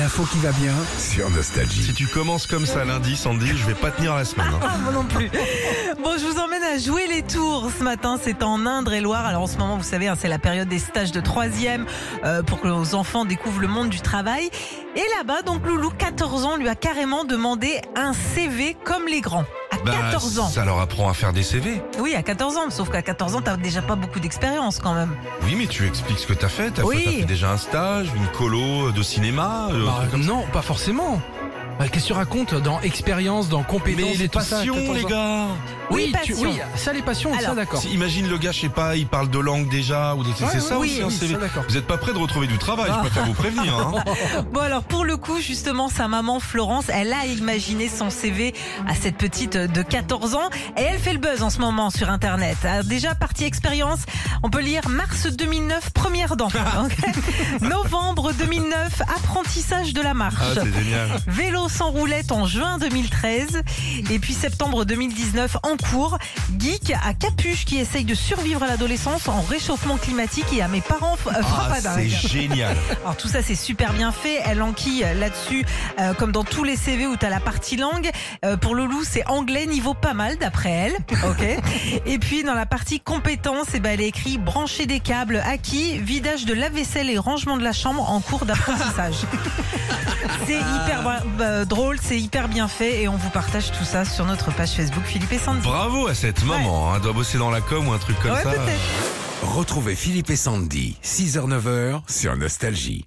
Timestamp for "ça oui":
40.60-40.88